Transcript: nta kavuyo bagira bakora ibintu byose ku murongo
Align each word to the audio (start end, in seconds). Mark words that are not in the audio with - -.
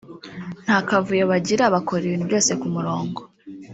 nta 0.65 0.77
kavuyo 0.87 1.23
bagira 1.31 1.73
bakora 1.75 2.01
ibintu 2.05 2.25
byose 2.29 2.51
ku 2.59 2.67
murongo 2.75 3.19